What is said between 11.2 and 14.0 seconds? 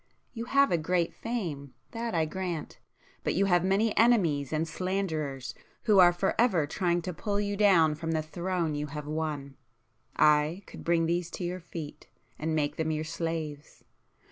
to your feet, and make them your slaves.